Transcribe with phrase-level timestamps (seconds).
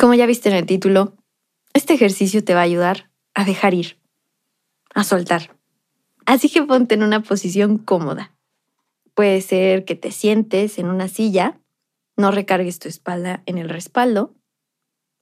[0.00, 1.12] Como ya viste en el título,
[1.74, 3.98] este ejercicio te va a ayudar a dejar ir,
[4.94, 5.58] a soltar.
[6.24, 8.34] Así que ponte en una posición cómoda.
[9.12, 11.60] Puede ser que te sientes en una silla,
[12.16, 14.34] no recargues tu espalda en el respaldo,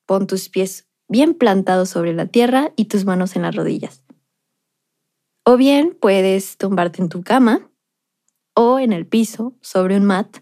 [0.07, 4.05] pon tus pies bien plantados sobre la tierra y tus manos en las rodillas.
[5.45, 7.69] O bien puedes tumbarte en tu cama
[8.55, 10.39] o en el piso sobre un mat.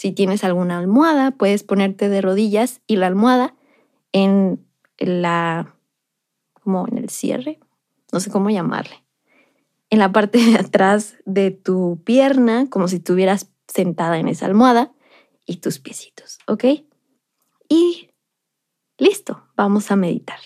[0.00, 3.54] Si tienes alguna almohada, puedes ponerte de rodillas y la almohada
[4.12, 5.76] en la
[6.54, 7.60] como en el cierre,
[8.10, 9.04] no sé cómo llamarle.
[9.90, 14.90] En la parte de atrás de tu pierna, como si estuvieras sentada en esa almohada
[15.44, 16.64] y tus piecitos, ¿ok?
[17.68, 18.08] Y
[18.96, 20.38] Listo, vamos a meditar.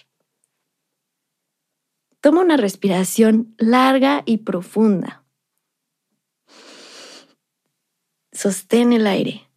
[2.20, 5.23] Toma una respiración larga y profunda.
[8.34, 9.48] Sostén el aire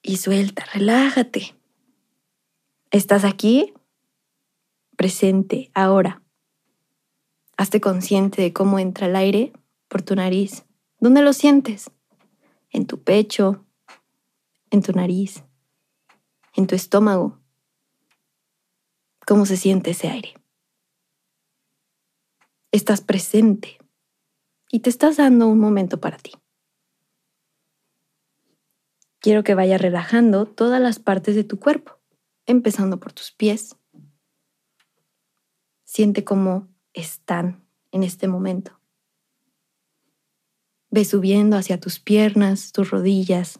[0.00, 1.54] y suelta, relájate.
[2.90, 3.74] ¿Estás aquí?
[4.96, 6.22] Presente, ahora.
[7.58, 9.52] Hazte consciente de cómo entra el aire
[9.88, 10.64] por tu nariz.
[10.98, 11.90] ¿Dónde lo sientes?
[12.70, 13.66] En tu pecho,
[14.70, 15.44] en tu nariz,
[16.54, 17.38] en tu estómago
[19.26, 20.34] cómo se siente ese aire.
[22.72, 23.76] Estás presente
[24.70, 26.32] y te estás dando un momento para ti.
[29.26, 31.98] Quiero que vayas relajando todas las partes de tu cuerpo,
[32.46, 33.74] empezando por tus pies.
[35.82, 38.78] Siente cómo están en este momento.
[40.90, 43.58] Ve subiendo hacia tus piernas, tus rodillas.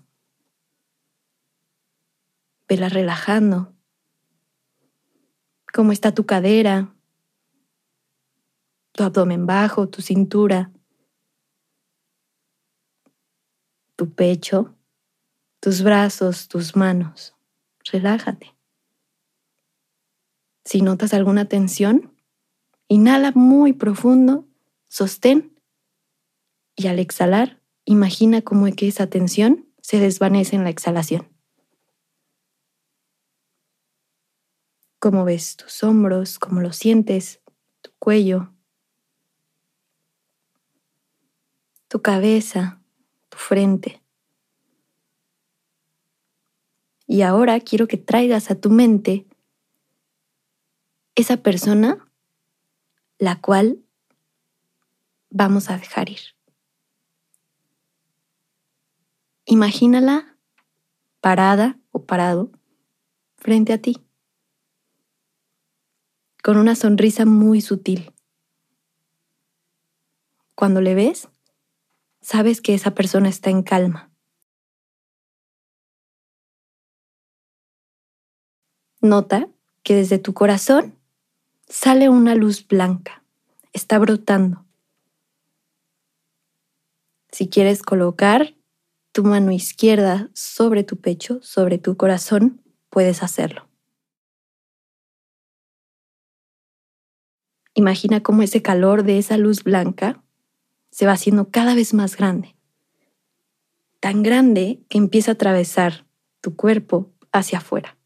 [2.68, 3.74] Vela relajando
[5.74, 6.94] cómo está tu cadera,
[8.92, 10.70] tu abdomen bajo, tu cintura,
[13.96, 14.75] tu pecho,
[15.60, 17.34] tus brazos, tus manos.
[17.92, 18.54] Relájate.
[20.64, 22.16] Si notas alguna tensión,
[22.88, 24.46] inhala muy profundo,
[24.88, 25.60] sostén
[26.74, 31.36] y al exhalar, imagina cómo que esa tensión se desvanece en la exhalación.
[35.06, 37.40] cómo ves tus hombros, cómo lo sientes,
[37.80, 38.52] tu cuello,
[41.86, 42.82] tu cabeza,
[43.28, 44.02] tu frente.
[47.06, 49.26] Y ahora quiero que traigas a tu mente
[51.14, 52.10] esa persona
[53.18, 53.82] la cual
[55.30, 56.20] vamos a dejar ir.
[59.44, 60.36] Imagínala
[61.20, 62.50] parada o parado
[63.36, 64.06] frente a ti
[66.42, 68.12] con una sonrisa muy sutil.
[70.54, 71.28] Cuando le ves,
[72.20, 74.12] sabes que esa persona está en calma.
[79.06, 79.48] Nota
[79.84, 80.98] que desde tu corazón
[81.68, 83.22] sale una luz blanca,
[83.72, 84.64] está brotando.
[87.30, 88.56] Si quieres colocar
[89.12, 93.68] tu mano izquierda sobre tu pecho, sobre tu corazón, puedes hacerlo.
[97.74, 100.20] Imagina cómo ese calor de esa luz blanca
[100.90, 102.56] se va haciendo cada vez más grande.
[104.00, 106.06] Tan grande que empieza a atravesar
[106.40, 107.96] tu cuerpo hacia afuera.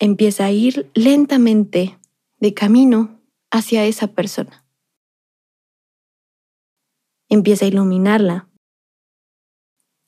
[0.00, 1.98] Empieza a ir lentamente
[2.38, 4.64] de camino hacia esa persona.
[7.28, 8.48] Empieza a iluminarla.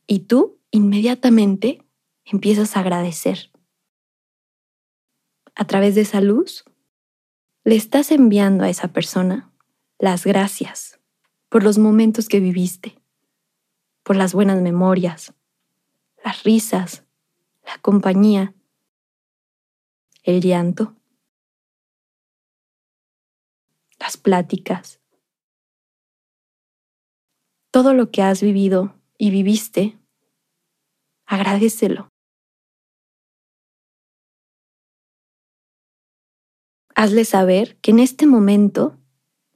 [0.07, 1.87] Y tú inmediatamente
[2.25, 3.53] empiezas a agradecer
[5.55, 6.65] a través de esa luz,
[7.65, 9.53] le estás enviando a esa persona
[9.99, 11.01] las gracias
[11.51, 12.99] por los momentos que viviste,
[14.03, 15.35] por las buenas memorias,
[16.25, 17.05] las risas,
[17.67, 18.55] la compañía,
[20.23, 20.97] el llanto,
[23.99, 25.01] las pláticas,
[27.71, 29.99] todo lo que has vivido y viviste,
[31.27, 32.13] agradecelo.
[36.95, 38.97] hazle saber que en este momento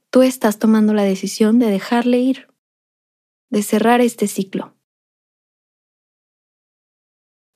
[0.09, 2.53] tú estás tomando la decisión de dejarle ir,
[3.49, 4.75] de cerrar este ciclo,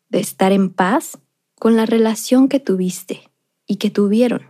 [0.10, 1.20] de estar en paz
[1.62, 3.30] con la relación que tuviste
[3.68, 4.42] y que tuvieron.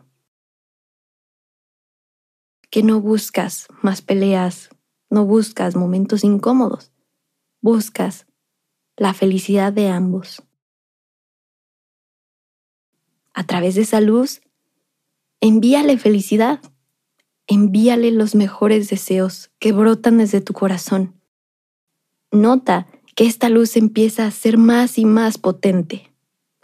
[2.69, 4.69] Que no buscas más peleas,
[5.10, 6.94] no buscas momentos incómodos,
[7.60, 8.28] buscas
[8.96, 10.42] la felicidad de ambos.
[13.34, 14.42] A través de esa luz,
[15.42, 16.62] envíale felicidad,
[17.46, 21.19] envíale los mejores deseos que brotan desde tu corazón.
[22.31, 22.88] Nota
[23.18, 26.11] que esta luz empieza a ser más y más potente,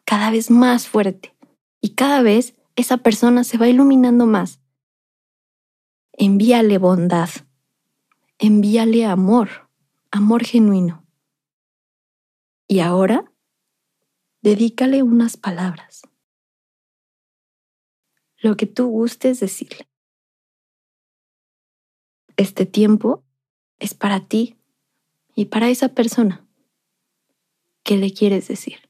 [0.07, 1.35] cada vez más fuerte,
[1.81, 4.61] y cada vez esa persona se va iluminando más.
[6.13, 7.29] Envíale bondad,
[8.39, 9.69] envíale amor,
[10.09, 11.05] amor genuino.
[12.69, 13.33] Y ahora,
[14.41, 16.03] dedícale unas palabras.
[18.37, 19.89] Lo que tú gustes decirle.
[22.37, 23.25] Este tiempo
[23.77, 24.55] es para ti
[25.35, 26.47] y para esa persona.
[27.83, 28.86] ¿Qué le quieres decir?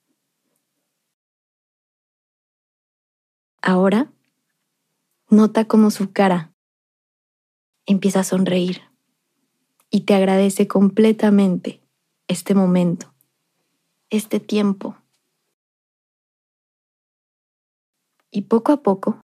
[3.62, 4.12] Ahora,
[5.30, 6.54] nota cómo su cara
[7.86, 8.82] empieza a sonreír
[9.90, 11.82] y te agradece completamente
[12.28, 13.14] este momento,
[14.10, 14.98] este tiempo.
[18.30, 19.22] Y poco a poco,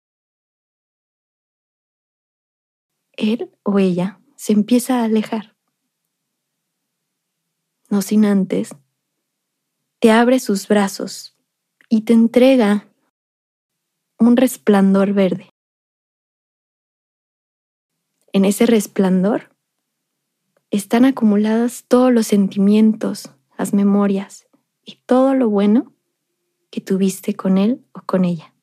[3.11, 5.55] él o ella se empieza a alejar.
[7.89, 8.75] No sin antes,
[9.99, 11.37] te abre sus brazos
[11.89, 12.92] y te entrega
[14.27, 15.49] un resplandor verde.
[18.31, 19.55] En ese resplandor
[20.71, 24.47] están acumulados todos los sentimientos, las memorias
[24.83, 25.93] y todo lo bueno
[26.71, 28.55] que tuviste con él o con ella.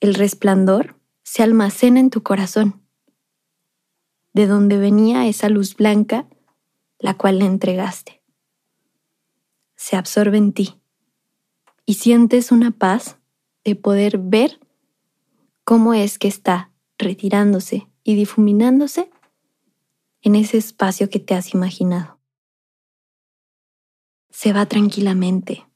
[0.00, 2.86] El resplandor se almacena en tu corazón,
[4.32, 6.28] de donde venía esa luz blanca
[6.98, 8.22] la cual le entregaste.
[9.76, 10.78] Se absorbe en ti
[11.88, 13.16] y sientes una paz
[13.64, 14.60] de poder ver
[15.64, 19.10] cómo es que está retirándose y difuminándose
[20.20, 22.18] en ese espacio que te has imaginado.
[24.28, 25.66] Se va tranquilamente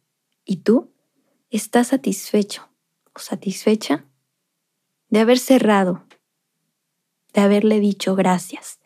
[0.44, 0.92] y tú
[1.48, 2.68] estás satisfecho
[3.14, 4.04] o satisfecha
[5.08, 6.04] de haber cerrado,
[7.32, 8.80] de haberle dicho gracias,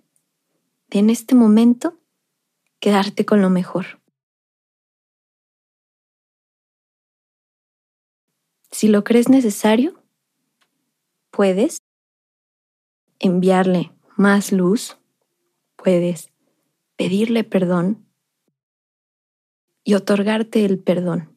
[0.90, 1.99] de en este momento
[2.78, 4.00] quedarte con lo mejor.
[8.76, 10.05] Si lo crees necesario,
[11.31, 11.78] puedes
[13.19, 14.99] enviarle más luz,
[15.76, 16.31] puedes
[16.94, 18.06] pedirle perdón
[19.82, 21.34] y otorgarte el perdón,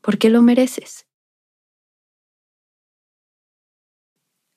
[0.00, 1.06] porque lo mereces.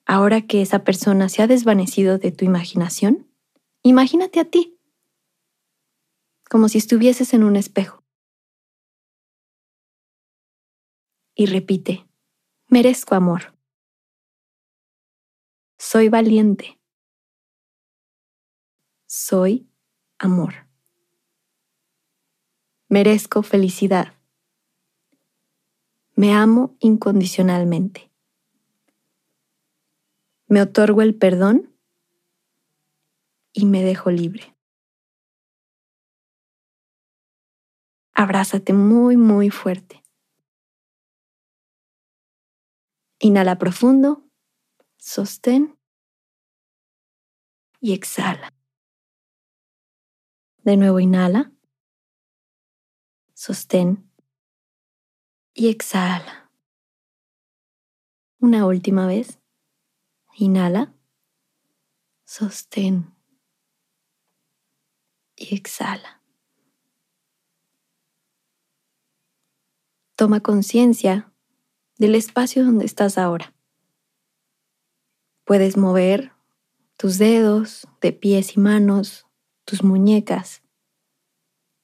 [0.05, 3.27] Ahora que esa persona se ha desvanecido de tu imaginación,
[3.81, 4.79] imagínate a ti,
[6.49, 7.96] como si estuvieses en un espejo.
[11.39, 12.03] Y repite,
[12.67, 13.53] merezco amor.
[15.77, 16.79] Soy valiente.
[19.05, 19.69] Soy
[20.17, 20.67] amor.
[22.89, 24.15] Merezco felicidad.
[26.15, 28.09] Me amo incondicionalmente.
[30.47, 31.71] Me otorgo el perdón
[33.53, 34.55] y me dejo libre.
[38.15, 40.06] Abrázate muy, muy fuerte.
[43.19, 44.27] Inhala profundo
[44.97, 45.79] sostén
[47.79, 48.53] y exhala.
[50.63, 51.51] De nuevo inhala,
[53.33, 54.11] sostén
[55.53, 56.51] y exhala.
[58.39, 59.39] Una última vez.
[60.35, 60.93] Inhala,
[62.25, 63.15] sostén
[65.35, 66.21] y exhala.
[70.15, 71.33] Toma conciencia
[71.97, 73.53] del espacio donde estás ahora.
[75.43, 76.33] Puedes mover
[76.97, 79.27] tus dedos de pies y manos,
[79.65, 80.63] tus muñecas,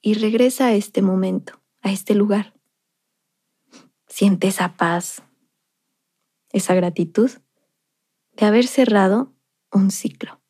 [0.01, 2.53] y regresa a este momento, a este lugar.
[4.07, 5.23] Siente esa paz,
[6.51, 7.31] esa gratitud
[8.33, 9.33] de haber cerrado
[9.71, 10.41] un ciclo.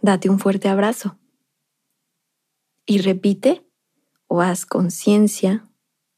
[0.00, 1.18] Date un fuerte abrazo
[2.86, 3.64] y repite
[4.26, 5.71] o haz conciencia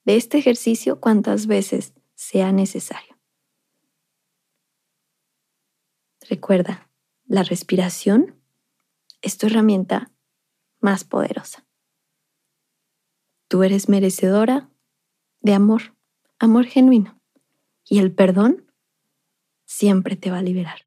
[0.05, 3.19] de este ejercicio cuantas veces sea necesario.
[6.29, 6.91] Recuerda,
[7.27, 8.41] la respiración
[9.21, 10.11] es tu herramienta
[10.81, 11.67] más poderosa.
[13.49, 14.71] Tú eres merecedora
[15.41, 15.95] de amor,
[16.39, 17.21] amor genuino,
[17.85, 18.71] y el perdón
[19.65, 20.84] siempre te va a liberar.